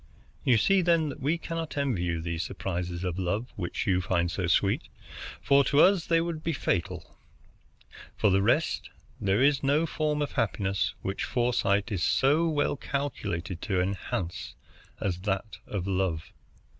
You 0.43 0.57
see, 0.57 0.81
then, 0.81 1.09
that 1.09 1.19
we 1.19 1.37
cannot 1.37 1.77
envy 1.77 2.01
you 2.05 2.21
these 2.21 2.41
surprises 2.41 3.03
of 3.03 3.19
love 3.19 3.53
which 3.55 3.85
you 3.85 4.01
find 4.01 4.31
so 4.31 4.47
sweet, 4.47 4.87
for 5.39 5.63
to 5.65 5.79
us 5.81 6.07
they 6.07 6.19
would 6.19 6.43
be 6.43 6.53
fatal. 6.53 7.15
For 8.17 8.31
the 8.31 8.41
rest, 8.41 8.89
there 9.19 9.43
is 9.43 9.61
no 9.61 9.85
form 9.85 10.23
of 10.23 10.31
happiness 10.31 10.95
which 11.03 11.23
foresight 11.23 11.91
is 11.91 12.01
so 12.01 12.47
well 12.49 12.75
calculated 12.77 13.61
to 13.61 13.79
enhance 13.79 14.55
as 14.99 15.19
that 15.19 15.59
of 15.67 15.85
love. 15.85 16.33